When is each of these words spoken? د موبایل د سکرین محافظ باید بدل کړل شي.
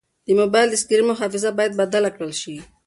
د 0.27 0.27
موبایل 0.41 0.67
د 0.71 0.75
سکرین 0.81 1.05
محافظ 1.11 1.43
باید 1.57 1.77
بدل 1.79 2.03
کړل 2.15 2.33
شي. 2.41 2.55